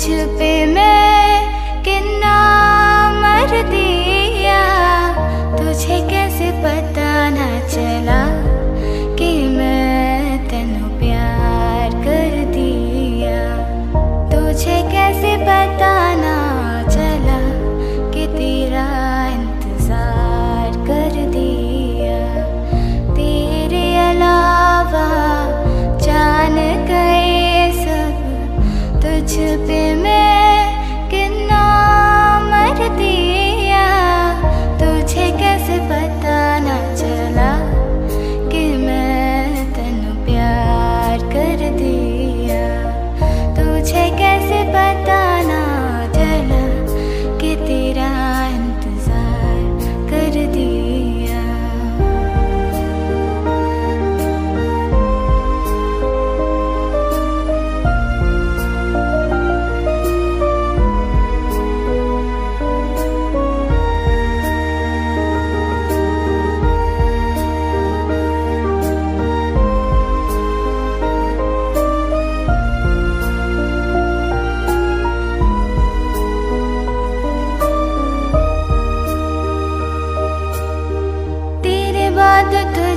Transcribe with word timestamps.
छुपे 0.00 0.50
मैं 0.66 0.99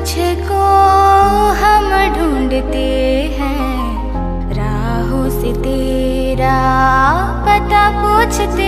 तुझको 0.04 0.64
हम 1.59 1.86
ढूंढते 2.16 2.88
हैं। 3.38 4.54
राहों 4.54 5.30
से 5.30 5.52
तेरा 5.62 6.56
पता 7.46 7.84
पूछते 8.02 8.68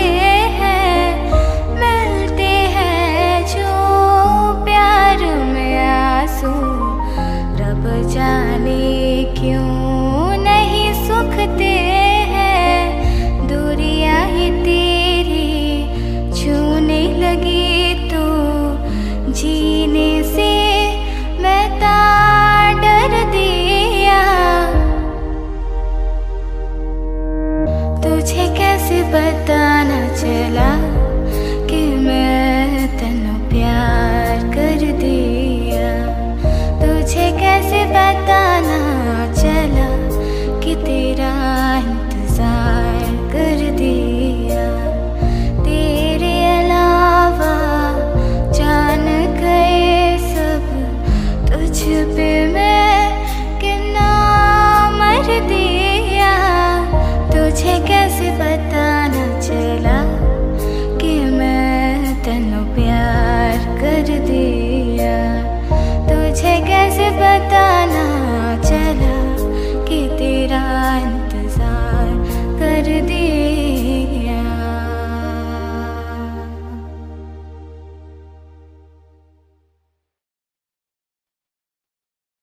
제가 57.56 57.95